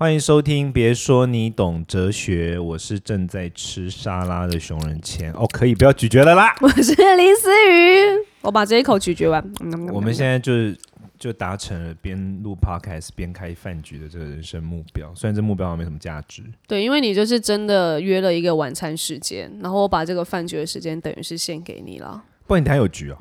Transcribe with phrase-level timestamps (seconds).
[0.00, 5.32] 欢迎收听，别说你懂哲学，我是正在吃沙拉的熊人谦。
[5.32, 6.54] 哦，可以不要咀嚼了啦。
[6.62, 9.44] 我是林思雨，我把这一口咀嚼完。
[9.92, 10.78] 我们现在就是
[11.18, 16.44] 就达成了边录 podcast 边开饭局的这个人生目标，虽然这目标好像没什么价值。
[16.68, 22.22] 对，因为你就是真的约了一个晚餐时间，然后我把这个饭局的时间等于是献给你了。
[22.46, 23.18] 不然你等下有局哦。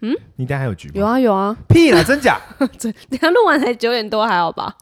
[0.00, 0.94] 嗯，你等下还有局吗？
[0.96, 1.56] 有啊有啊。
[1.68, 2.40] 屁啦，真假？
[2.76, 4.76] 真，等下录完才九点多，还好吧？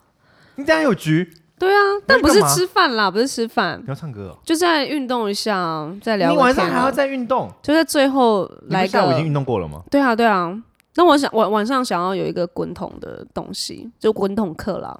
[0.59, 1.33] 你等下有局？
[1.57, 6.31] 对啊，但不是吃饭啦，不是吃饭，你要唱歌，就在运动一下，再聊。
[6.31, 7.49] 你晚上还要再运动？
[7.63, 8.89] 就在最后来个。
[8.89, 9.83] 下午已经运动过了吗？
[9.91, 10.57] 对啊，对啊。
[10.97, 14.99] 那我想晚晚上想要有一个滚筒的东西，就滚筒课啦。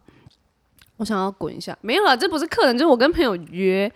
[0.97, 3.91] 我想要滚一下，没有啦，这不是客人，就是我跟朋友约。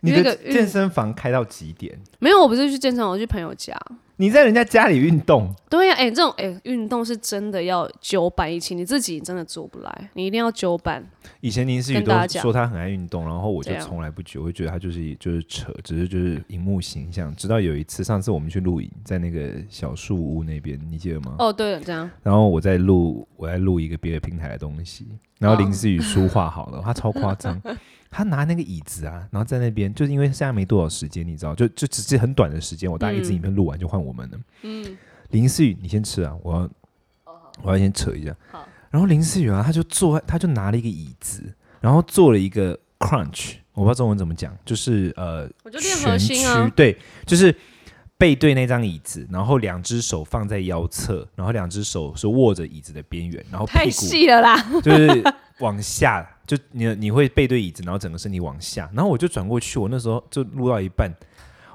[0.00, 1.96] 你的健身房开到几点？
[2.18, 3.74] 没有，我不是去健身房，我去朋友家。
[4.16, 5.52] 你在人家家里运动？
[5.68, 11.04] 对呀，哎，这种哎，运动是真的要九板一起，你自己真的做不来，你一定要九板。
[11.40, 17.34] 以前林思雨都说他很爱运动，然后我就从来不觉，我就觉得他就是就是扯，只是就是荧幕形象。
[17.34, 21.34] 直到有一次，上次我们去录影，在那个小树屋那边，你记得吗？
[21.38, 22.08] 哦，对了，这样。
[22.22, 27.60] 然后我在录，我在录一个别的平台的东西，然后林思雨书画好了，他超夸张。
[28.12, 34.38] 他拿那个椅子啊，然后在那边，就是因为现在没多少时间，你知道，就就只是很短的时间，我大概一支影片录完就换我们了。
[34.62, 34.98] 嗯，
[35.30, 36.70] 林思雨，你先吃啊，我要，
[37.62, 38.36] 我要先扯一下。
[38.50, 41.42] 好，然后林思雨啊，他就坐，他就拿了一个椅子，
[41.80, 45.48] 然后做了一个 crunch，我不知道中文怎么讲，就是呃，
[45.80, 46.34] 全屈，
[46.76, 47.54] 对，就是
[48.22, 55.24] 背对那张椅子，然后两只手放在腰侧，然后两只手是握着椅子的边缘，然后太细了啦，就是
[55.58, 56.24] 往下。
[56.46, 59.76] 就你你会背对椅子，然后整个身体往下，然后我就转过去。
[59.76, 61.10] 我那时候就录到一半，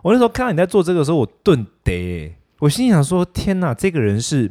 [0.02, 4.50] 我那时候看到你在做这个时候，我顿得，我心想说：天哪，这个人是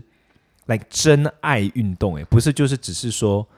[0.67, 3.49] 来真爱运动，哎，不是就是只是说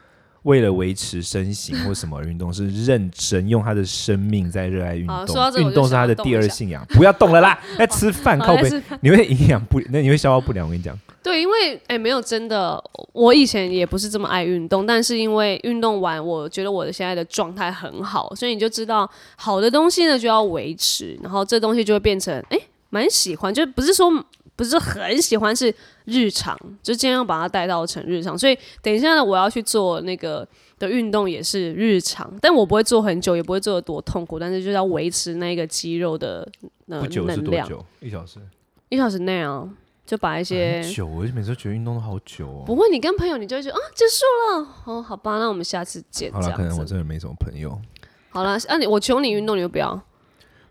[0.48, 5.26] 为了维持身形 或什么运动，是认真用他的生命在热爱运动。
[5.58, 6.82] 运动是他的第二信仰。
[6.94, 10.66] 不要动了啦，在 吃饭靠背，你会营养不，那你会消化不良。
[10.66, 10.98] 我跟你讲。
[11.22, 12.82] 对，因为哎，没有真的，
[13.12, 24.10] 我以前也不是这么爱运动，但是因为运动完，我觉得我的现在的状态很好，所以你就知道，好的东西呢就要维持，然后这东西就会变成哎，蛮喜欢，就不是说
[24.58, 25.72] 不是很喜欢，是
[26.04, 28.36] 日常，就尽量把它带到成日常。
[28.36, 30.46] 所以等一下呢，我要去做那个
[30.80, 36.50] 的运动也是日常，但我不会做很久，也不会做的多痛苦，但是就是要维持那个肌肉的
[36.86, 37.00] 能
[37.44, 37.68] 量。
[38.00, 38.40] 一小时，
[38.88, 39.68] 一小时内啊。
[40.08, 42.62] 就把一些久，我每次觉得运动都好久哦。
[42.64, 44.24] 不会，你跟朋友，你就会觉得啊，结束
[44.56, 46.32] 了哦，好吧，那我们下次见。
[46.32, 47.78] 好了，可能我真的没什么朋友。
[48.30, 50.02] 好了，那你我求你运动，你就不要。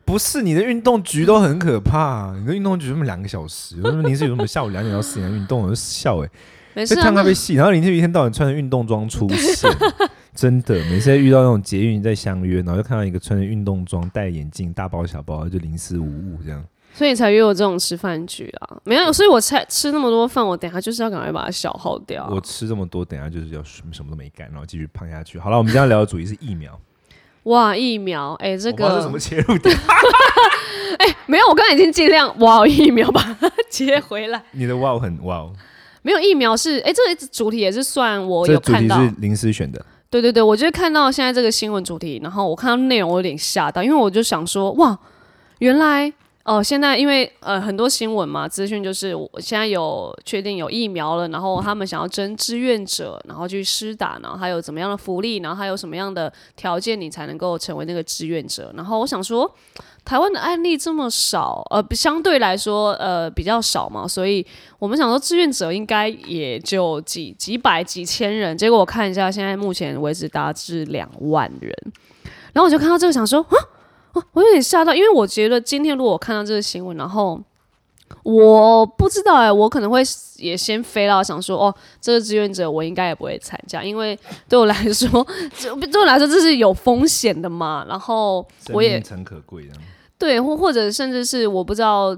[0.08, 5.64] 不是你的运动局都很可怕，你的运动局这么两个小时，为什么你是有什么下午两点到四点运动？
[5.64, 6.30] 我就笑哎，
[6.74, 6.96] 没事。
[6.96, 9.70] 看咖啡戏，然后林志一天到晚穿着运动装出现，
[10.34, 16.64] 真的，每次遇到那种捷运在相约，然后就看到一个穿着运动装、戴眼镜、大包小包，就零食无物这样。
[16.94, 22.26] 所以才约我这种吃饭局啊，没有，所以我才吃那么多饭，我等下就是要赶快把它消耗掉。
[22.32, 25.38] 我吃这么多，等下就是要什么什么都没干，然后继续胖下去。
[25.38, 26.80] 好了，我们今天聊的主题是疫苗。
[27.48, 29.76] 哇，疫苗，哎，这个什么切入点？
[31.00, 34.42] 哎，没有，我刚才已经尽量哇疫苗把它接回来。
[34.52, 35.48] 你的哇很哇，
[36.02, 39.86] 没有疫苗是哎，这个主题也是算我有看到，是临时选的。
[40.10, 44.98] 对对对，我就是看到现在这个新闻主题，然后我看到内容，我有点吓到，因为我就想说哇，
[45.60, 46.14] 原来。
[46.48, 58.72] 哦，现在因为呃很多新闻嘛，资讯就是我现在有确定有疫苗了，然后他们想要征志愿者，然后去施打，然后还有怎么样的福利，然后还有什么样的条件你才能够成为那个志愿者？
[58.78, 59.54] 然后我想说，
[60.06, 64.48] 台湾的案例这么少，呃，相对来说呃比较少嘛，所以
[64.80, 71.74] 我们想说志愿者应该也就几几百几千人，结果我看一下，现在目前为止达至两万人，
[72.54, 73.77] 然后我就看到这个想说啊。
[74.34, 77.40] 我有点吓到，因为我觉得今天如果我看到这个新闻，然后
[78.24, 80.02] 我不知道哎，我可能会
[80.38, 84.18] 也先飞到想说，哦，这个志愿者我应该也不会参加，因为
[84.50, 85.28] 对我来说，
[85.92, 87.86] 对我来说这是有风险的嘛。
[87.88, 89.74] 然后我也诚可贵的，
[90.18, 92.16] 对，或或者甚至是我不知道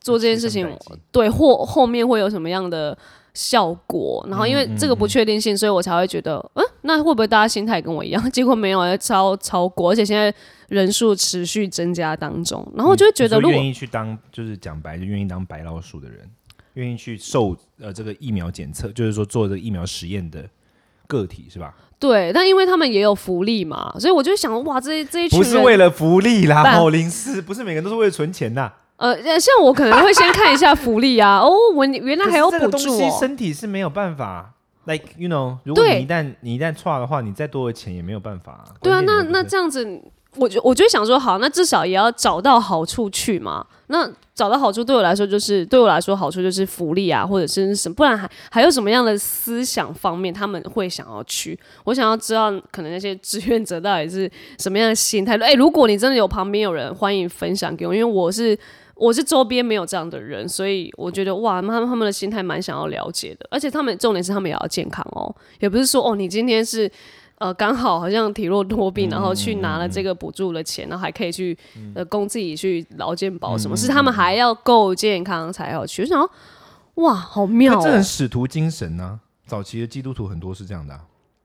[0.00, 0.68] 做这件事情，
[1.10, 2.96] 对，或后面会有什么样的。
[3.38, 8.30] 效果，然后因为这个不确定性，所以我才会觉得，嗯，那会不会大家心态跟我一样？
[8.32, 10.34] 结果没有，超超过，而且现在
[10.68, 16.28] 人数持续增加当中，然后我就会觉得，如果愿意去当，就是讲白，就愿意当白老鼠的人，
[16.74, 20.44] 愿意去受呃这个疫苗检测，就是说做这个疫苗实验的
[21.06, 21.72] 个体，是吧？
[22.00, 28.72] 对，但因为他们也有福利嘛，所以我就想，哇，这这一群不是为了福利啦，某，林思不是每个人都是为了存钱呐。
[28.98, 31.38] 呃，像我可能会先看一下福利啊。
[31.42, 33.16] 哦，我原来还有补助哦。
[33.20, 34.52] 身体是没有办法
[34.86, 38.64] ，like you know，如果你一旦你一旦错的话，你再多的钱也没有办法、啊。
[38.82, 40.00] 对啊，那那这样子，
[40.34, 43.64] 我就我就想说，好，那至少也要找到好处去嘛。
[43.86, 51.56] 那找到好处对我来说，就是对我来说好处就是福利啊，或者是什么，不然还还有什么样的思想方面他们会想要去？
[51.84, 54.28] 我想要知道，可能那些志愿者到底是
[54.58, 55.36] 什么样的心态。
[55.38, 58.58] 哎、如果你真的有旁边有人，欢迎分享给我，因为我是。
[58.98, 66.90] 我是周边没有这样的人，所以我觉得哇，他们他们的心态蛮想要了解的，而且他们重点是他们也要健康哦，也不是说哦，你今天是
[67.36, 71.56] 呃，刚好好像体弱多病，然后去拿了这个补助的钱，然后还可以去
[71.94, 76.02] 呃供自己去劳健保什么，是他们还要够健康才要去。
[76.02, 76.30] 我想，
[76.94, 78.02] 哇，好妙那这很哦！
[78.02, 81.00] 使徒精神呢、早期的基督徒很多是这样的、啊，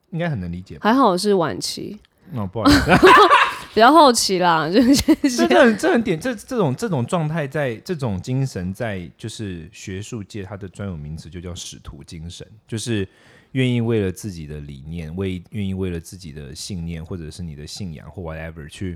[0.09, 0.81] 应该很能理解吧。
[0.81, 1.99] 还好是晚期，
[2.33, 2.91] 哦，不好意思，
[3.73, 13.07] 比较好奇啦， 就是这这很这很点，这这种这种状态在这种精神在就是学术界它的专有名词就叫使徒精神，就是
[13.53, 18.95] 愿意为了自己的理念，为愿意为了自己的信念或者是你的信仰或 whatever 去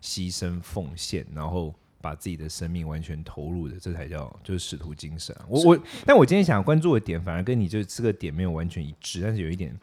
[0.00, 9.74] 牺牲奉献，然后把自己的生命完全投入的，这才叫就是使徒精神啊、我我，但我今天想关注的点反而跟你就是这个点没有完全一致，但是有一点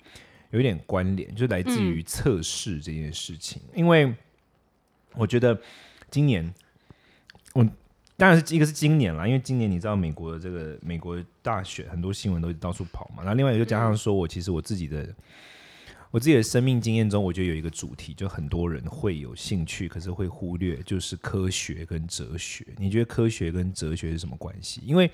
[0.51, 4.13] 有一点关联，就来自于测试这件事情，因为
[5.15, 5.59] 我觉得
[6.09, 6.53] 今年
[7.53, 7.63] 我
[8.15, 15.13] 当然是一个是今年啦，因为今年你知道美国的这个美国大选很多新闻都到处跑嘛，然后另外就加上说我其实我自己的。
[16.13, 22.67] 我自己的生命经验中，我觉得有一个主题，就很多人会有兴趣，可是会忽略，就是科学跟哲学。
[22.75, 24.81] 你觉得科学跟哲学是什么关系？
[24.85, 25.09] 因为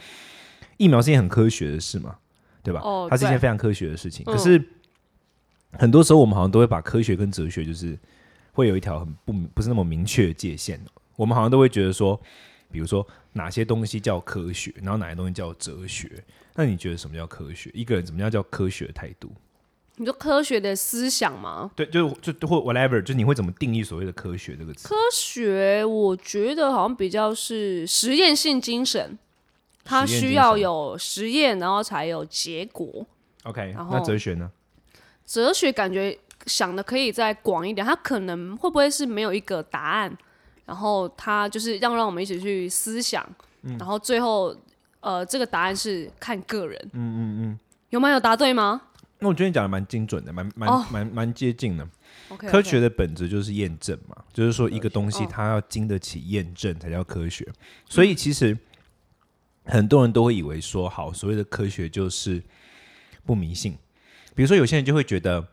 [0.77, 2.17] 疫苗是一件很科学的事嘛，
[2.63, 2.81] 对吧？
[2.81, 4.25] 哦它是一件非常科学的事情。
[4.25, 4.59] 嗯可是
[5.79, 7.97] 很多时候，我们好像都会把科学跟哲学，就是
[8.53, 10.79] 会有一条很不不是那么明确的界限。
[11.15, 12.19] 我们好像都会觉得说，
[12.71, 16.23] 比如说哪些东西叫科学，然后哪些东西叫哲学。
[16.55, 17.69] 那你觉得什么叫科学？
[17.73, 19.31] 一个人怎么样叫科学态度？
[19.99, 21.71] 你说科学的思想吗？
[21.75, 24.95] 对，就就或 whatever，就是你会怎么定义所谓的科学这个词科？
[25.11, 29.17] 学我觉得好像比较是实验性精神，
[29.83, 33.07] 它需要有实验，然后才有结果。
[33.43, 34.51] OK，那哲学呢？
[35.27, 40.17] 哲学感觉想的可以再广一点，它可能会不会是没有一个答案，
[40.65, 43.27] 然后它就是让让我们一起去思想，
[43.63, 44.55] 嗯然后最后
[45.01, 46.89] 呃这个答案是看个人。
[46.93, 47.59] 嗯嗯嗯，
[47.89, 48.09] 有吗？
[48.09, 48.81] 有答对吗
[49.19, 51.85] 那我觉得你讲的蛮精准的，蛮蛮哦蛮蛮接近的。
[52.37, 57.45] 科学的本质就是验证嘛，就是说一个东西哦它要经得起验证才叫科学。
[57.89, 58.57] 所以其实
[59.65, 62.41] 很多人都会以为说，好，所谓的科学就是
[63.25, 63.77] 不迷信。
[64.37, 65.43] 比如说有些人就会觉得，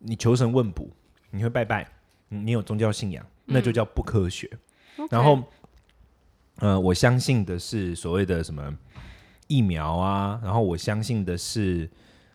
[0.00, 0.90] 你求神问卜，
[1.30, 1.88] 你会拜拜，
[2.28, 4.46] 嗯你有宗教信仰，那就叫不科学。
[5.08, 5.42] 然后，
[6.56, 8.76] 呃，我相信的是所谓的什么
[9.46, 11.88] 疫苗啊，然后我相信的是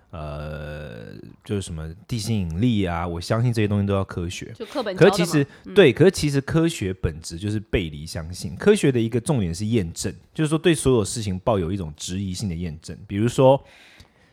[0.09, 1.13] 呃，
[1.43, 4.51] 就是什么地心引力啊，我相信这些东西都要科学。
[4.55, 5.45] 就课本可其实、
[5.75, 8.55] 对，可是其实科学本质就是背离相信。
[8.55, 12.97] 科学的一个重点是验证，就是说对所有事情抱有一种质疑性的验证。
[13.05, 13.63] 比如说，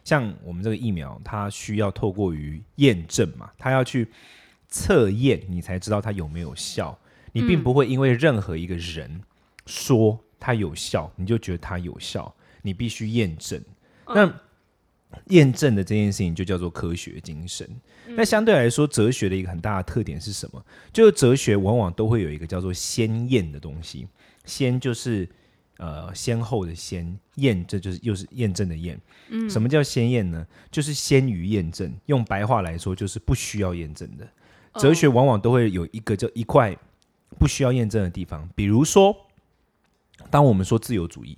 [0.05, 4.09] 像我们这个疫苗，它需要透过于验证嘛，它要去
[4.69, 6.99] 测验，你才知道它有没有效。
[7.33, 9.21] 你并不会因为任何一个人
[9.67, 13.63] 说它有效，你就觉得它有效，你必须验证。
[14.07, 14.31] 那
[15.29, 17.69] 验证的这件事情就叫做科学精神。
[18.09, 20.65] 那相对来说，哲学的一个很大的特点是什么？
[20.93, 24.07] 就是哲学往往都会有一个叫做先验的东西。
[24.45, 25.29] 先就是
[25.79, 29.01] 呃先后的先，验这就是又是验证的验。
[29.29, 30.47] 嗯，什么叫先验呢？
[30.71, 31.93] 就是先于验证。
[32.07, 34.29] 用白话来说，就是不需要验证的。
[34.75, 36.77] 哲学往往都会有一个叫一块
[37.39, 39.15] 不需要验证的地方，比如说，
[40.31, 41.37] 当我们说自由主义，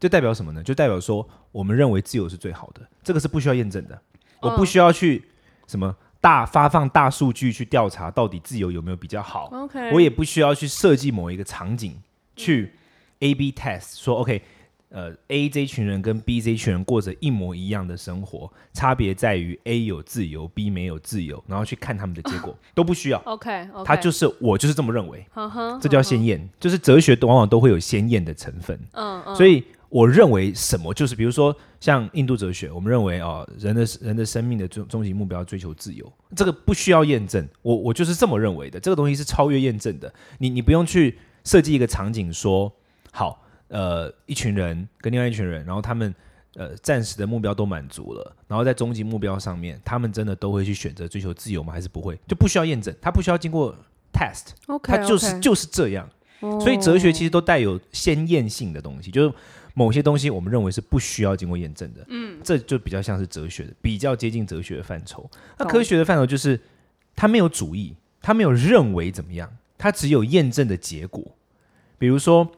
[0.00, 0.62] 就代表什么呢？
[0.62, 4.00] 就代表说，我们认为自由是最好的，这个是不需要验证的。
[4.40, 5.24] 我不需要去
[5.66, 12.00] 什么大发放大数据去调查到底自由有没有比较好，OK，我也不需要去设计某一个场景
[12.34, 12.72] 去
[13.18, 14.42] B test 说 OK，
[14.88, 42.72] 呃 A 这一群人跟 B 这一群人过着一模一样的生活，差别在于 A 有自由，B 没有自由，然后去看他们的结果都不需要， OK 他就是我就是这么认为，呵呵这叫先验，就是哲学往往都会有先验的成分，嗯嗯，所以我认为什么就是，比如说像印度哲学，我们认为哦，人的人的生命的终终极目标追求自由，这个不需要验证，我我就是这么认为的，这个东西是超越验证的，你你不用去设计一个场景说，
[43.16, 46.14] 好，呃，一群人跟另外一群人，然后他们。
[46.58, 51.70] 呃，暂时的目标都满足了，然后在终极目标上面，他们真的都会去选择追求自由吗？
[51.70, 52.18] 还是不会？
[52.26, 53.76] 就不需要验证，他不需要经过
[54.10, 56.08] test，OK，它就是就是这样。
[56.40, 59.34] 所以哲学其实都带有先验性的东西，就是
[59.74, 65.30] 某些东西我们认为是不需要经过验证的，嗯，这就比较像是哲学的，比较接近哲学的范畴。
[65.58, 66.58] 那科学的范畴就是
[67.14, 71.22] 他没有主义，他没有认为怎么样，他只有验证的结果。
[71.98, 72.50] 比如说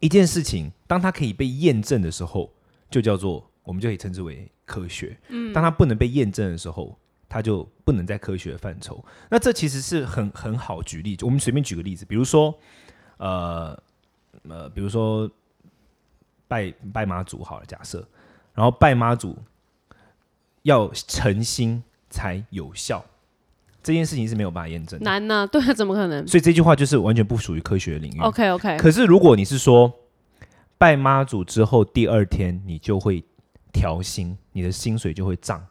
[0.00, 2.52] 一件事情，当它可以被验证的时候，
[2.90, 5.16] 就叫做我们就可以称之为科学。
[5.28, 9.04] 嗯，当它不能被验证的时候，它就不能在科学的范畴。
[9.30, 12.58] 那这其实是很很好举例，我们随便举个例子，比如说，
[13.18, 13.80] 呃
[14.48, 15.30] 呃，比如说
[16.48, 18.08] 拜拜妈祖好了，假设，
[18.54, 19.36] 然后拜妈祖
[20.62, 23.04] 要诚心才有效，
[23.82, 25.04] 这件事情是没有办法验证的。
[25.04, 28.20] 难呢、 对啊，怎么可能所以这句话就是完全不属于科学的领域。
[28.20, 29.92] ？OK OK，可是如果你是说
[30.78, 33.24] 拜妈祖之后第二天你就会
[33.72, 35.64] 调薪，你的薪水就会涨，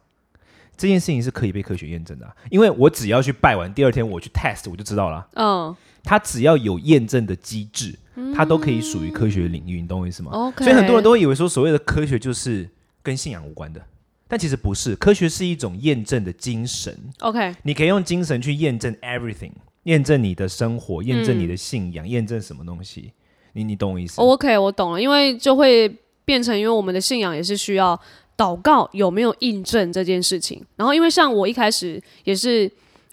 [0.77, 5.27] 这件事情是可以被科学验证的啊、因为我只要去拜完，第二天我去 test 我就知道了。
[5.35, 7.93] 嗯它只要有验证的机制，
[8.33, 12.67] 它都可以属于科学领域，你懂我意思吗？，OK，所以很多人都会以为说所谓的科学就是
[13.03, 13.81] 跟信仰无关的，
[14.29, 16.95] 但其实不是，科学是一种验证的精神。
[17.21, 19.51] OK，你可以用精神去验证 everything，
[19.83, 23.12] 验证你的生活，验证你的信仰，验证什么东西。
[23.53, 24.21] 你你懂我意思？
[24.21, 25.89] 哦 OK，我懂了，因为就会
[26.24, 28.00] 变成，因为我们的信仰也是需要
[28.38, 30.63] 祷告有没有印证这件事情。
[30.75, 32.71] 然后，因为像我一开始也是，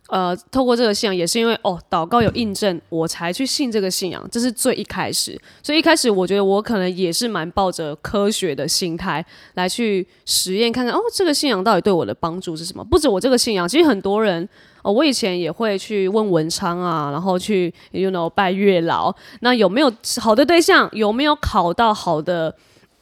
[0.09, 5.37] 呃，透过这个信仰，也是因为哦，祷告有印证，我才去信这个信仰，这是最一开始。
[5.63, 12.85] 所以一开始我觉得我可能也是蛮抱着科学的心态来去实验看看，哦，这个信仰到底对我的帮助是什么？
[12.85, 14.49] 不止我这个信仰，其实很多人。
[14.83, 20.89] 哦，我以前也会去问文昌啊，然后去 you know 拜月老，那有没有好的对象？
[20.93, 22.55] 有没有考到好的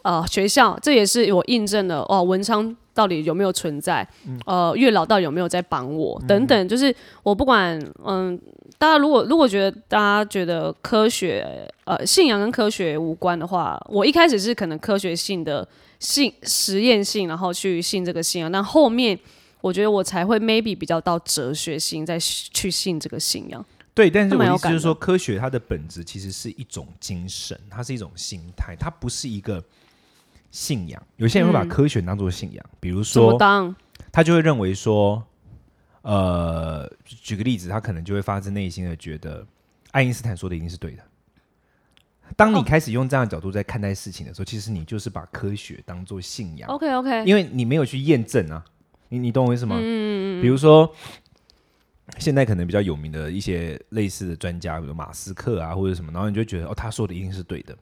[0.04, 0.78] 呃学校？
[0.80, 4.08] 这也是我印证了哦，文昌到底有没有存在？
[4.46, 6.22] 呃，月老到底有没有在帮我？
[6.28, 6.94] 等等，就是
[7.24, 8.40] 我不管嗯，
[8.78, 15.66] 大家如果如果觉得大家觉得科学呃信仰跟科学无关的话，我一开始是可能科学性的
[15.98, 19.18] 信实验性，然后去信这个信仰，但后面。
[19.64, 23.64] 我觉得我才会 maybe 比较到哲学性，再去信这个信仰。
[23.94, 29.64] 对，但是我意思就是说，科学它的本质其实是一种精神，它是一种心态，它不是一个
[30.54, 31.02] 信仰。
[31.16, 33.36] 有些人会把嗯科学当做信仰，比如说，
[34.12, 35.20] 他就会认为说，
[36.02, 39.44] 呃，举个例子，他可能就会发自内心的觉得
[39.90, 41.02] 爱因斯坦说的一定是对的。
[42.36, 46.70] 当你哦开始用这样的角度在看待事情的时候，其实你就是把科学当做信仰。
[46.70, 48.64] OK OK，因为你没有去验证啊，
[49.08, 49.74] 你你懂我意思吗？
[49.80, 50.88] 嗯嗯比如说，
[52.18, 57.76] 现在可能比较有名的一些类似的专家，比如马斯克啊，或者什么，然后你就觉得哦，他说的一定是对的。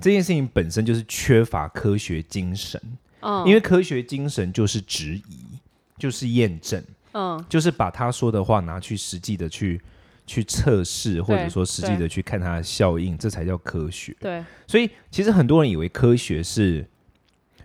[0.00, 2.80] 这件事情本身就是缺乏科学精神，
[3.20, 3.46] 嗯。
[3.46, 5.58] 因为科学精神就是质疑，
[5.98, 6.82] 就是验证，
[7.12, 7.44] 嗯。
[7.48, 9.80] 就是把他说的话拿去实际的去
[10.26, 14.16] 去测试，或者说实际的去看它的效应，这才叫科学。
[14.20, 16.86] 对，所以其实很多人以为科学是，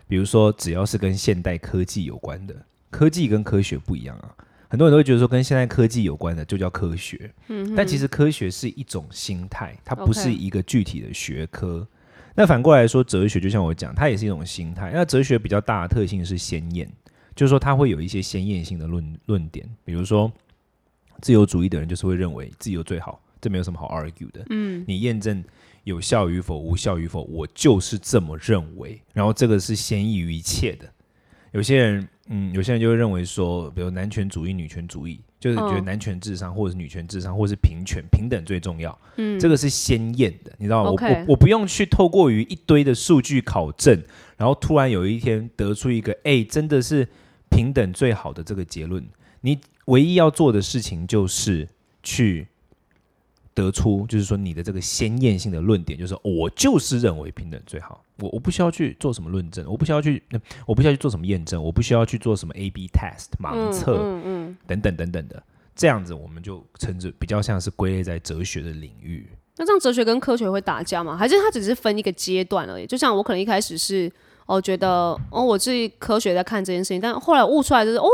[0.08, 2.56] 比如说只要是跟现代科技有关的，
[2.90, 4.36] 科技跟科学不一样啊。
[4.70, 11.88] 很多人都会觉得说跟现代科技有关的就叫科学，嗯但其实科学是一种心态，它不是一个具体的学科。
[12.40, 14.92] 那反过来说，哲学就像我讲，它也是一种心态。
[14.94, 16.88] 那哲学比较大的特性是鲜艳，
[17.36, 20.32] 就是说它会有一些鲜艳性的论论点，比如说
[21.20, 24.46] 自由主义的人就是会认为自由最好，这没有什么好 argue 的。
[24.52, 25.44] 嗯，你验证
[25.84, 29.02] 有效与否、无效与否，我就是这么认为。
[29.14, 30.88] 然后这个是先易于一切的。
[31.54, 38.98] 有些人，嗯，有些人就会认为说，比如男权主义、女权主义，就是觉得嗯男权至上，或者是女权至上，或者是平权、平等最重要。
[39.18, 40.90] 嗯，这个是鲜艳的，你知道吗？
[40.90, 44.02] 我我我不用去透过于一堆的数据考证，
[44.36, 47.08] 然后突然有一天得出一个，哎，真的是
[47.50, 49.06] 平等最好的这个结论。
[49.42, 51.68] 你唯一要做的事情就是
[52.02, 52.48] 去
[53.58, 58.04] 得出，就是说你的这个鲜艳性的论点，就是我就是认为平等最好。
[58.20, 64.58] 我我不需要去做什么论证，我不需要去，呃我不需要去做什么验证，我不需要去做什么 A/B test 盲测、嗯嗯。
[64.68, 65.42] 等等等等的。
[65.76, 69.28] 这样子我们就称之比较像是归类在哲学的领域。
[69.58, 71.18] 那这样哲学跟科学会打架吗？
[71.18, 72.86] 还是它只是分一个阶段而已？
[72.86, 74.12] 就像我可能一开始是
[74.46, 74.90] 哦觉得
[75.32, 78.08] 哦我自己科学在看这件事情，但后来悟出来就是哦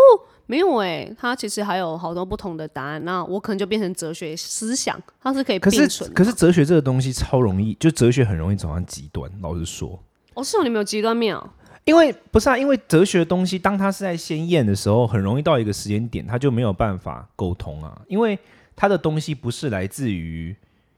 [0.46, 3.04] 没有诶，它其实还有好多不同的答案。
[3.06, 6.14] 那我可能就变成哲学思想，它是可以可是并存的。
[6.14, 9.32] 可是哲学这个东西超容易，就哲学很容易走向极端。
[9.42, 9.98] 老实说，
[10.34, 11.50] 哦是哦，你们有极端面哦。
[11.86, 18.40] 因为不是啊，因为哲学的东西，当它是在鲜艳的时候，很容易到一个时间点，它就没有办法沟通啊，因为
[18.76, 20.56] 它的东西不是来自于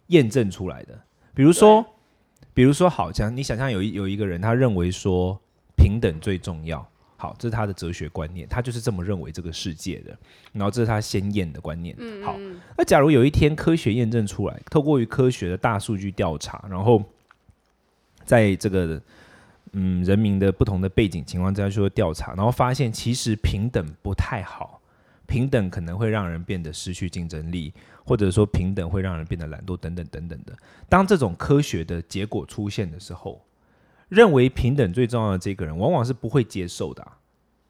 [0.08, 1.00] 验证出来的。
[1.34, 1.84] 比如说，
[2.54, 5.40] 比如说，好，像你想象有一有一个人，他认为说
[5.75, 10.17] 平等最重要，好，这是他的哲学观念，他就是这么认为这个世界的，
[10.51, 11.95] 然后这是他先验的观念。
[12.24, 12.38] 好，
[12.77, 17.01] 那假如有一天科学验证出来，透过于科学的大数据调查，然后
[18.25, 19.01] 在这个
[19.72, 24.81] 嗯人民的不同的背景情况之下去做调查，然后发现其实平等不太好，
[25.25, 30.53] 平等可能会让人变得失去竞争力，或者说平等会让人变得懒惰等等等等的。
[30.89, 33.45] 当这种科学的结果出现的时候，
[34.10, 37.18] 认为平等最重要的这个人，往往是不会接受的啊、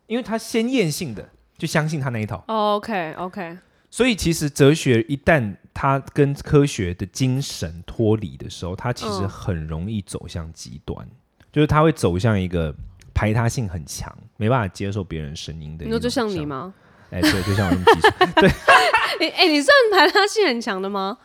[0.08, 2.44] 因为他先验性的就相信他那一套。
[2.48, 3.58] OK OK，
[3.89, 11.08] 所以其实哲学一旦它跟科学的精神脱离的时候，它其实嗯很容易走向极端，
[11.51, 12.75] 就是它会走向一个
[13.13, 15.86] 排他性很强，没办法接受别人声音的。
[15.86, 16.46] 你说就像你？
[16.46, 16.74] 吗？
[17.12, 18.56] 哎，对，就像我那么技术。
[19.22, 21.18] 你哎、你算排他性很强的吗？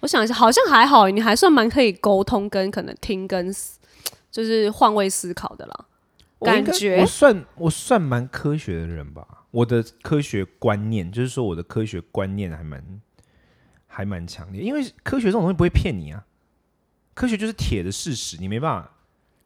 [0.00, 3.78] 我想一下，好像还好，你还算蛮可以沟通跟可能听跟思
[4.34, 5.86] 就是换位思考的啦。
[6.40, 9.46] 感觉我算我算蛮科学的人吧。
[9.52, 12.84] 我的科学观念，就是说我的科学观念还蛮
[13.86, 16.24] 还蛮强烈，因为科学这种东西不会骗你啊，
[17.14, 18.90] 科学就是铁的事实，你没办法，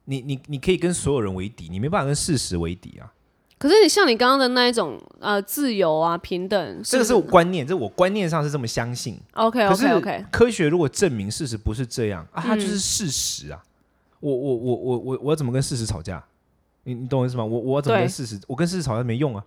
[0.07, 3.13] 你你你可以跟所有人为敌，你没办法跟事实为敌啊。
[3.59, 9.21] 可是你像你刚刚的那一种呃自由啊平等，这个是我观念，这我观念上是这么相信。
[9.35, 13.63] OK OK OK，科学如果证明事实不是这样啊，它嗯就是事实啊。
[14.21, 16.25] 我我我我我我要怎么跟事实吵架？
[16.85, 17.45] 你你懂我意思吗？
[17.45, 18.41] 我我要怎么跟事实？
[18.47, 19.45] 我跟事实吵架没用啊。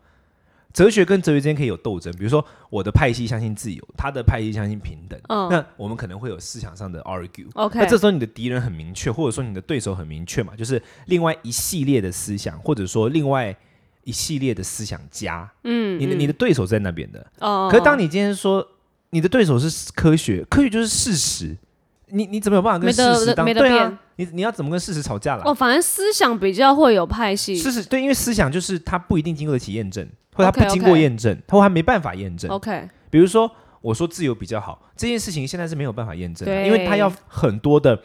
[0.73, 7.45] 哲学跟哲学之间可以有斗争，比如说我的派系相信自由，他的派系相信平等，嗯那我们可能会有思想上的 argue。
[7.55, 13.53] OK，那这时候你的敌人很明确，或者说你的对手很明确嘛，就是另外一系列的思想，或者说另外
[14.05, 17.25] 一系列的思想家，嗯，你的你的对手在那边的。
[17.39, 18.65] 哦，可是当你今天说
[19.09, 21.57] 你的对手是科学，科学就是事实，
[22.11, 23.99] 你你怎么有办法跟事实当对啊？
[24.17, 25.43] 你你要怎么跟事实吵架啦？
[25.45, 32.51] 哦，反正思想比较会有派系事实对，因为思想就是它不一定经过得起验证，或者它不经过验证，或它没办法验证。
[32.51, 33.49] OK，比如说，
[33.81, 37.99] 我说自由比较好，这件事情现在是没有办法验证的，因为它要很多的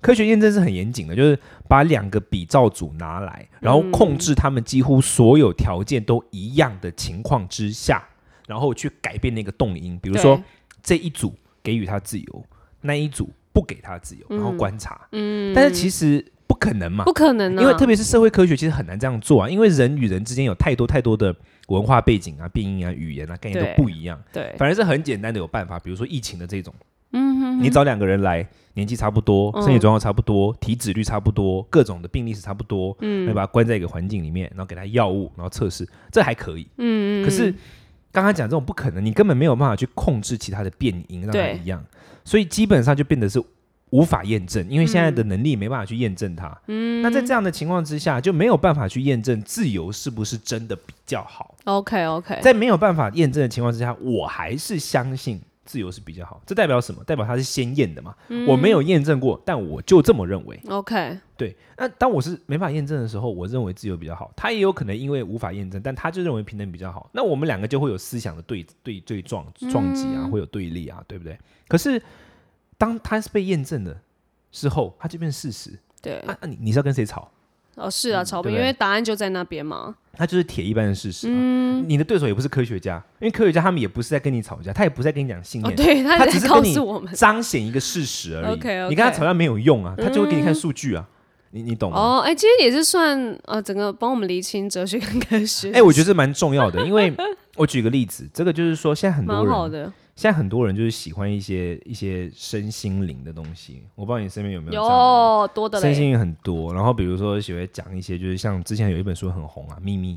[0.00, 1.36] 科学验证是很严谨的，就是
[1.66, 8.06] 把两个比照组拿来，然后控制他们几乎所有条件都一样的情况之下，
[8.46, 9.98] 然后去改变那个动因。
[9.98, 10.40] 比如说
[10.82, 12.44] 这一组给予他自由，
[12.82, 15.08] 那一组不给他自由，然后观察。
[15.12, 21.34] 嗯，但是其实不可能嘛，不可能啊，因为特别是社会科学，其实很难这样做啊，因为人与人之间有太多太多的
[21.68, 24.22] 文化背景啊、病因啊、语言啊概念都不一样。
[24.30, 26.74] 对，反而是很简单的有办法，比如说疫情的这种，
[27.12, 29.62] 嗯哼你找两个人来，年纪差不多，嗯。
[29.62, 33.26] 身体状况差不多，体脂率差不多，各种的病历史差不多，嗯。
[33.26, 36.68] 你把它关在一个环境里面，然后给他药物，然后测试，这还可以。
[36.76, 37.54] 嗯嗯，可是
[38.16, 41.84] 刚刚讲这种不可能，你根本没有办法去控制其他的变音，让它一样，
[42.24, 43.38] 所以基本上就变得是
[43.90, 46.58] 无法验证，因为现在的能力没办法去验证它。
[46.68, 51.54] 嗯那在这样的情况之下，就没有办法去验证自由是不是真的比较好。
[51.64, 56.40] OK OK，在没有办法验证的情况之下，我还是相信自由是比较好。
[56.46, 57.04] 这代表什么？
[57.04, 58.14] 代表它是先验的嘛？
[58.28, 60.58] 嗯我没有验证过，但我就这么认为。
[60.68, 64.32] OK，对，那当我是没法验证的时候，我认为自由比较好。
[64.36, 67.10] 他也有可能因为无法验证，但他就认为平等比较好。
[67.12, 71.38] 那我们两个就会有思想的对对对撞撞击啊，会有对立啊，对不对？
[71.68, 72.00] 可是
[72.78, 74.00] 当他是被验证的
[74.52, 75.78] 时候，他就变成事实。
[76.00, 77.30] 对，那，啊你你是要跟谁吵？
[77.76, 81.30] 哦是啊，曹斌，对不对因为答案就在那边嘛，他就是铁一般的事实、啊。
[81.32, 88.54] 嗯，你的对手也不是科学家，因为科学家他们也不是在跟你吵架，他也不是在跟你讲信哦念，对，他他在告只是跟你诉我们，彰显一个事实而已。
[88.54, 91.06] OK，OK 你跟他吵架没有用啊，他就会给你看数据啊，
[91.50, 91.98] 你你懂吗？
[91.98, 97.12] 哦，哎，今天也是算呃整个帮我们厘清哲学跟科学，哎、我觉得这蛮重要的，因为
[97.56, 103.82] 我举个例子，这个就是说，现在很多人，好的，现在很多人就是喜欢一些一些身心灵的东西。
[103.94, 110.14] 我不知道你身边有没有有多的，身心灵很多，然后比如说喜欢讲一些，就是像之前有一本书很红啊，《秘密》。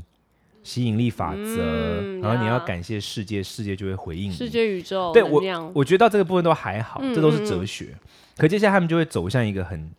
[0.62, 4.34] 吸引力法则，嗯然后你要感谢世界，世界就会回应你。
[4.34, 5.40] 世界宇宙对我，
[5.72, 7.96] 我觉得到这个部分都还好，嗯这都是嗯哲学。
[8.36, 9.90] 可接下来他们就会走向一个很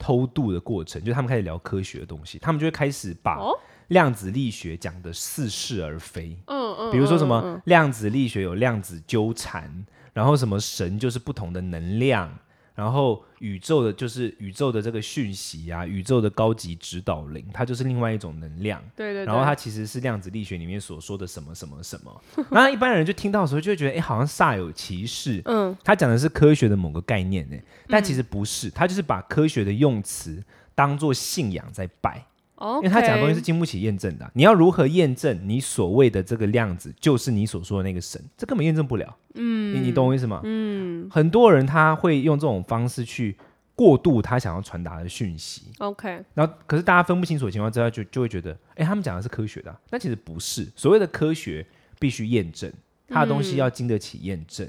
[0.00, 3.56] 偷渡的过程，就是他们开始聊科学的东西，他们就会开始把哦
[3.88, 6.36] 量子力学讲的似是而非。
[6.46, 9.84] 嗯嗯，比如说什嗯么量子力学有量子纠缠，
[10.14, 12.32] 然后什么神就是不同的能量，
[12.80, 18.82] 然后宇宙的就是宇宙的这个讯息啊，宇宙的高级指导灵，它就是另外一种能量。
[18.96, 25.42] 对对，然后它其实是量子力学里面所说的什么什么什么， 然后一般人就听到的时候就会觉得，哎，好像煞有其事。
[25.44, 25.76] 嗯。
[25.84, 30.42] 他讲的是科学的某个概念呢，但其实不是，他就是把科学的用词
[30.74, 32.24] 当做信仰在拜，
[32.60, 38.22] 哦，因为他讲的东西是经不起验证的啊、你要如何验证你所谓的这个量子就是你所说的那个神？
[38.36, 39.16] 这根本验证不了。
[39.34, 40.40] 嗯，你你懂我意思吗？
[40.44, 43.36] 嗯，很多人他会用这种方式去
[43.74, 50.68] 过度他想要传达的讯息，OK，然后可是大家分不清楚的情况之下，就就会觉得，哎，他们讲的是科学的啊、那其实不是。
[50.76, 51.66] 所谓的科学
[51.98, 52.70] 必须验证，
[53.08, 54.68] 它的东西要经得起验证。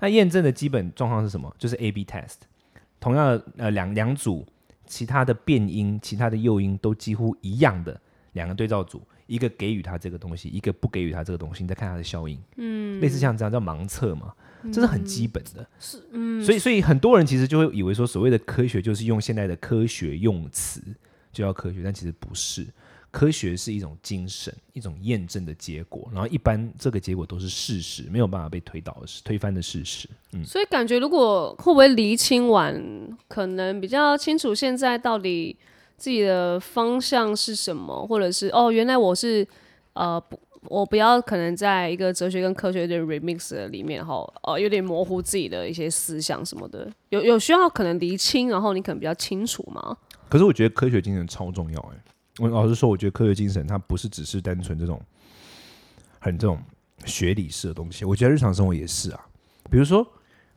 [0.00, 1.54] 那验证的基本状况是什么？
[1.58, 2.36] 就是 A/B test。
[2.98, 4.46] 同样的，呃，两两组
[4.86, 8.00] 其他的变音、其他的诱因都几乎一样的
[8.32, 12.40] 两个对照组，一个给予他这个东西，一个不给予他这个东西，你再看它的效应。
[12.56, 14.32] 嗯，类似像这样叫盲测嘛，
[14.72, 15.66] 这是很基本的。
[15.78, 20.80] 是，嗯，所以所以很多人其实就会以为说，所谓的科学就是用现在的科学用词
[21.32, 22.66] 就叫科学，但其实不是。
[23.10, 30.06] 科学是一种精神，一种验证的结果，然后一般这个结果都是事实，没有办法被推倒的、推翻的事实。
[30.32, 32.78] 嗯，所以感觉如果会不会厘清完，
[33.26, 35.56] 可能比较清楚现在到底
[35.96, 39.46] 自己的方向是什么，或者是哦，原来我是
[39.94, 40.38] 呃不，
[40.68, 49.96] 我不要可能在一个哲学跟科学的 remix 里面哈，呃，有点模糊自己的一些思想什么的，有有需要可能厘清，然后你可能比较清楚吗？
[50.28, 52.02] 可是我觉得科学精神超重要哎。
[52.38, 55.00] 我老实说，我觉得科学精神它不是只是单纯这种
[56.18, 56.60] 很这种
[57.04, 58.04] 学理式的东西。
[58.04, 59.20] 我觉得日常生活也是啊。
[59.70, 60.06] 比如说，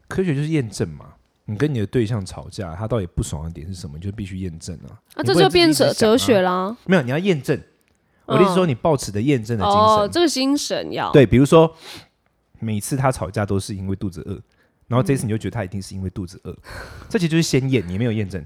[0.08, 1.14] 科学就是验证嘛。
[1.46, 4.94] 你跟你的对象吵架，他到底不爽的点是什么，你就必须验证啊。
[5.16, 6.78] 啊，这就变哲哲学啦。
[6.86, 7.60] 没有，你要验证。
[8.26, 9.82] 我的意思说，你抱持的验证的精神。
[9.82, 11.26] 哦，这个精神要对。
[11.26, 11.76] 比如说，
[12.60, 14.40] 每次他吵架都是因为肚子饿，
[14.88, 16.56] 然后这次你就觉得他一定是因为肚子饿，
[17.10, 18.46] 这其实就是先验，你没有验证。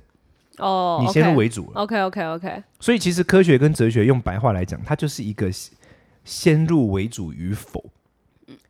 [0.58, 1.82] 哦，你先入为主了。
[1.82, 2.64] OK OK OK。
[2.80, 5.50] 所以其实科学跟哲学用白话来讲，它就是一个
[6.24, 7.84] 先入为主与否。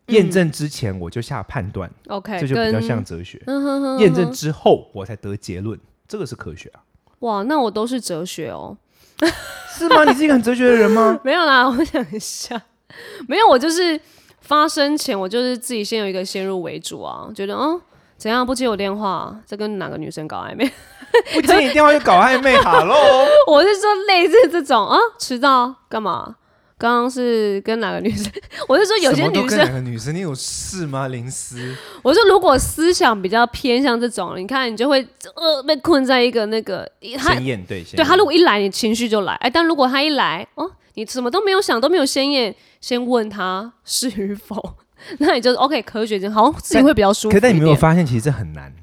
[0.08, 3.42] 验证之前我就下判断，OK，这就比较像哲学。
[4.00, 6.84] 验证之后我才得结论，这个是科学啊。
[7.20, 8.78] 哇，那我都是哲学哦。
[9.70, 10.04] 是吗？
[10.04, 11.18] 你是一个很哲学的人吗？
[11.24, 12.62] 没有啦，我想一下，
[13.30, 14.00] 没有，我就是
[14.42, 17.80] 发生前我就是自己先有一个先入为主啊，觉得嗯。
[18.24, 19.38] 怎样不接我电话？
[19.46, 20.64] 在跟哪个女生搞暧昧？
[21.36, 22.56] 不接你电话就搞暧昧？
[22.56, 22.96] 哈喽！
[23.48, 26.34] 我是说类似这种啊，迟到干嘛？
[26.78, 28.32] 刚刚是跟哪个女生？
[28.70, 30.16] 我是说有些女生，哪个女生？
[30.16, 31.10] 你有事吗？
[31.10, 31.76] 林思？
[32.02, 35.06] 我说如果思想比较偏向这种，你看你就会
[35.36, 44.78] 呃被困在一个那个鲜艳对对，他如果一来你情绪就来，哎，但如果他一来哦，你什么都没有想，都没有鲜艳，先问他是与否。
[45.20, 47.34] 那你就 OK，科学就好像自己会比较舒服。
[47.34, 48.74] 可但你没有发现，其实这很难，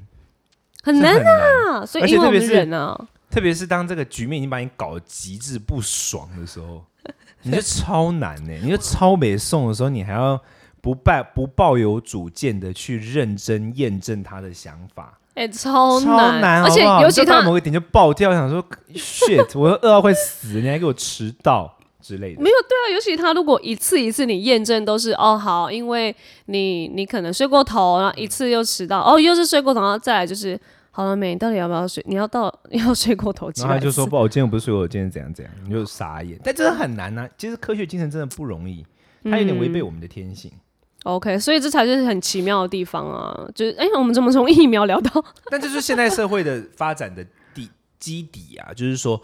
[0.83, 1.85] 很难啊！
[1.85, 6.83] 所以因为我们人啊，特别是当这个局面已经把你搞得极致不爽的时候，
[7.43, 8.53] 你就超难呢。
[8.61, 10.41] 你就超没送的时候，你还要
[10.81, 21.77] 不抱不抱有主见的去认真验证他的想法，哎，超难，而且尤其他某个点就爆掉，想说 shit，我饿到会死，你还给我迟到。
[22.01, 30.59] 之类的没有对啊，尤其他如果一次一次你验证都是哦好，因为你你可能睡过头，然后一次又迟到，哦又是睡过头，然后再来就是
[30.91, 31.29] 好了没？
[31.33, 32.03] 你到底要不要睡？
[32.07, 33.51] 你要到 要睡过头？
[33.57, 36.39] 然后他就说不，我今天不是睡过，我今天怎样怎样，你就傻眼。
[36.43, 38.85] 但真的很难呢，其实科学精神真的不容易，
[39.23, 40.51] 它有点违背我们的天性。
[41.03, 43.47] OK，所以这才是很奇妙的地方啊！
[43.55, 45.23] 就是哎，我们怎么从疫苗聊到？
[45.49, 49.21] 但这是现代社会的发展的底基底啊，就是说。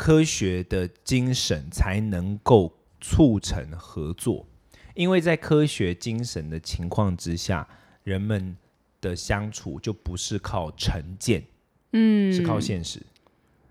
[0.00, 4.46] 科学的精神才能够促成合作，
[4.94, 7.68] 因为在科学精神的情况之下，
[8.02, 8.56] 人们
[9.02, 11.44] 的相处就不是靠成见，
[11.92, 13.02] 嗯，是靠现实。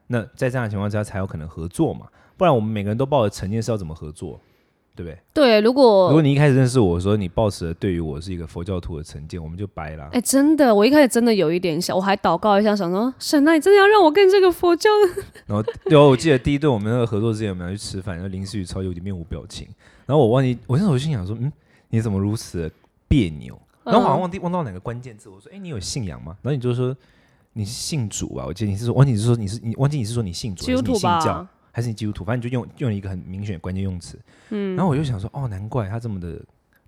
[0.06, 2.08] 那在这样的情况之下，才有可能合作嘛？
[2.38, 4.40] 不然我们每个人都抱着成见，是要怎么合作？
[5.00, 5.18] 对不对？
[5.34, 10.10] 对，如果如果你一开始认识我说你抱持了对于我是一个佛教徒的成见，我们就掰了。
[10.12, 14.90] 哎，真的，我一开始真的有一点想，我还祷告一下，想说神啊，你真的要让我跟这个佛教？
[15.48, 19.66] 然后对哦，我记得第一顿我们那个合作之前，我们要去吃饭，然后林思雨超有点面无表情。
[20.06, 21.50] 然后我忘记，我那时候心想说，嗯，
[21.90, 22.70] 你怎么如此
[23.08, 23.58] 别扭？
[23.86, 26.36] 然后好像忘记忘到哪个关键字，我说，哎，你有信仰吗？
[26.42, 26.94] 然后你就说
[27.54, 28.46] 你是信主啊？
[28.46, 31.48] 我记得你是说，忘记你是说你是你忘记你是说你信主还是你信教？
[31.80, 36.40] 还是你基督徒，反正你就用用一个很明显的关键用词，嗯，然后我就想说，哦，难怪他这么的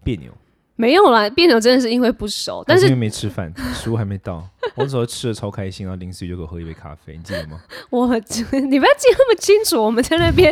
[0.04, 0.32] 别扭。
[0.76, 4.48] 没有啦，别扭真的是因为不熟，但是因为没吃饭，食物还没到。
[4.74, 7.62] 我那时候吃的超开心，然后临时就给我喝一杯咖啡，你记得吗？
[7.92, 10.52] 我你不要记那么清楚，我们在那边，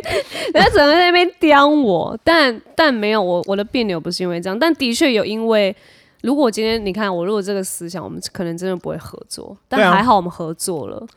[0.54, 5.76] 人家怎么在那边刁我，但但没有，我我的别扭不是因为这样，但的确有因为，
[6.22, 11.08] 如果今天你看我如果这个思想，我们可能真的不会合作，但还好我们合作了。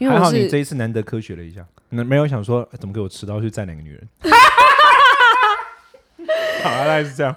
[0.00, 4.08] 还好你这一次难得科学了一下，那没有想说怎么给我迟到去载哪个女人。
[6.62, 7.34] 好，大概是这样。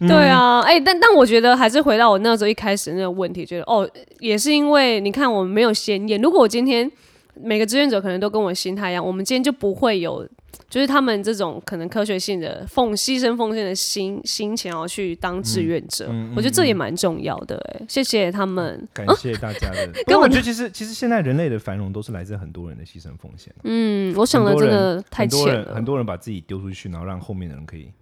[0.00, 3.88] 对啊，哎，但但我觉得还是回到我那时候一开始那个问题，觉得哦，
[4.18, 6.90] 也是因为你看我们没有先验，如果我今天
[7.34, 10.26] 每个志愿者可能都跟我心态一样，我们今天就不会有。
[10.68, 17.56] 就是他们这种可能科学性的奉牺牲奉献的心心情，要去当志愿者，我觉得这也蛮重要的。
[17.72, 19.92] 哎，谢谢他们， 感谢大家的。
[20.06, 23.54] 根本就其实其实现在人类的繁荣都是来自很多人的牺牲奉献。
[23.64, 25.74] 嗯，我想的真的太浅了。
[25.74, 27.92] 很多人把自己丢出去，然后让后面的人可以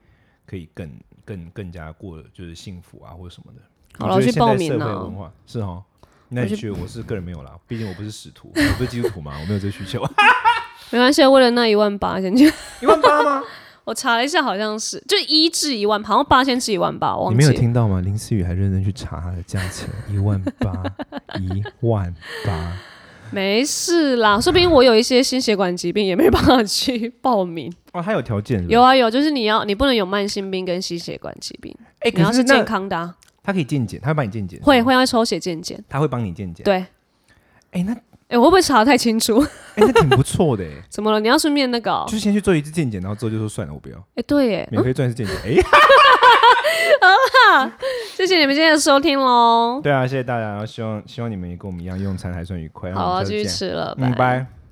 [0.46, 0.90] 可以更
[1.24, 3.60] 更更加过就是幸福啊或者什么的。
[3.98, 5.32] 好了，去报名了。
[5.46, 5.82] 是哈。
[6.30, 10.02] 那你我去去，我是个人没有啦，毕竟我不是使徒， 我不是基督徒嘛，我没有这个需求。
[10.90, 12.52] 没关系，为了那一万八先去。
[12.80, 13.42] 一万八吗？
[13.84, 17.52] 我查了一下，好像是就一至一万，好像八千至一万八，我你没有。
[17.52, 18.00] 听到吗？
[18.00, 20.72] 林思雨还认真去查它的价钱， 一万八，
[21.38, 22.14] 一万
[22.46, 22.72] 八。
[23.30, 27.70] 没事啦，说不定我有一些心血管疾病，也没办法去报名。
[27.92, 35.82] 哦，它有条件是是有，啊有，就是你要你不能有慢性病跟心血管疾病，哎，你要是健康的、啊，它可以健检，它会帮你健检，会，会要抽血健检。
[35.88, 36.86] 他会帮你健检。，对，
[37.72, 37.94] 哎，那
[38.34, 39.40] 哎、我会不会查的太清楚？
[39.76, 41.20] 哎那挺不错的哎，怎么了？
[41.20, 42.18] 你要顺便那个、哦就？
[42.18, 45.36] 先去做一次健检，然后之后就说算了，我不要，哎、对耶，免费赚一次健检。
[45.44, 45.62] 哎，
[48.16, 49.80] 谢谢你们今天的收听喽。
[49.82, 52.92] 对啊，谢谢大家，然后希望希望你们也跟我们一样用餐还算愉快。
[52.92, 53.44] 好啊，继续。
[53.44, 54.63] 吃了，拜，拜。